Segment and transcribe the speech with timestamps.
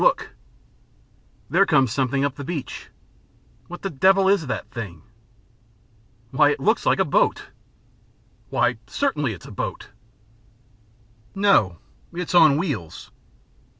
[0.01, 0.31] Look!"
[1.47, 2.89] "There comes something up the beach."
[3.67, 5.03] "What the devil is that thing?"
[6.31, 7.49] "Why it looks like a boat."
[8.49, 9.89] "Why, certainly it's a boat."
[11.35, 11.77] "No,
[12.13, 13.11] it's on wheels."